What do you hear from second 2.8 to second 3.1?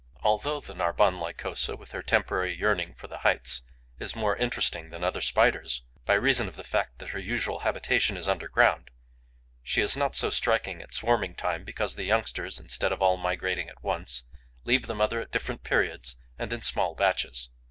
for